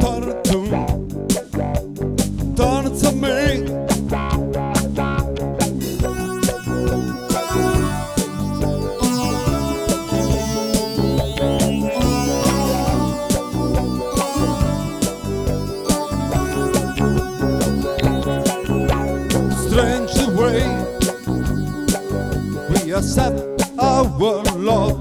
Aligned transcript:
turn 0.00 0.42
to, 0.42 0.58
me. 0.58 0.74
Strange 19.64 20.12
the 20.12 20.26
way 20.38 20.64
we 22.74 22.80
accept 22.92 23.38
our 23.78 24.04
love. 24.58 24.96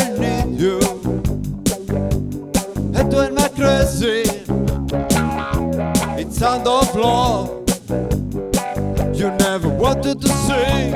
sound 6.41 6.67
of 6.67 6.95
love. 6.95 7.49
You 9.15 9.29
never 9.45 9.69
wanted 9.69 10.19
to 10.21 10.27
sing. 10.27 10.89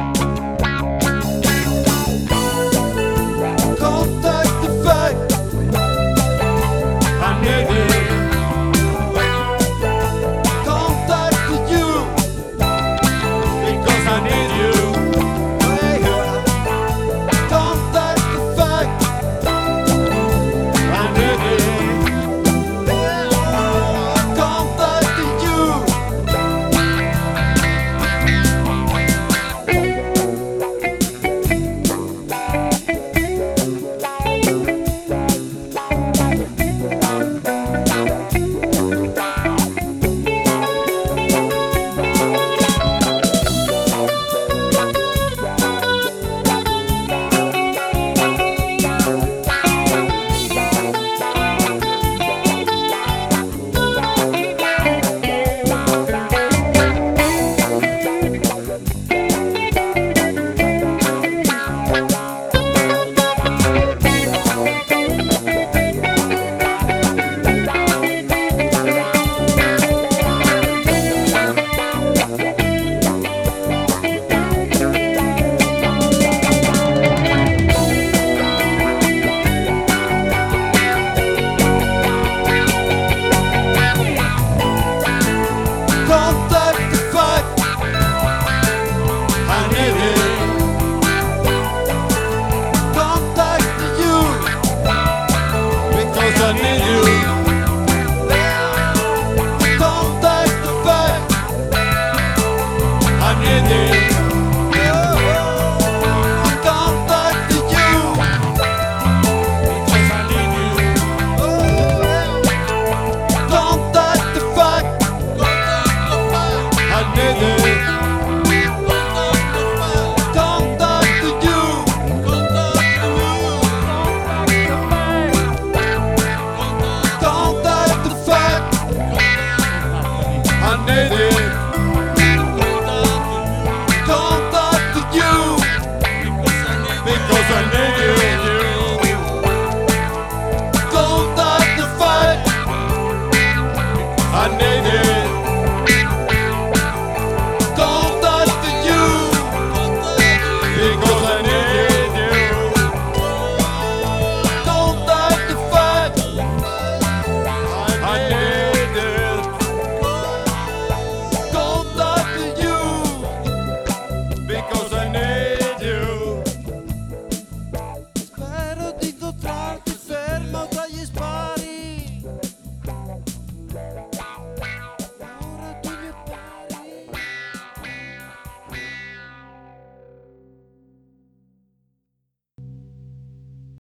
day, 144.65 144.81
day. 145.03 145.24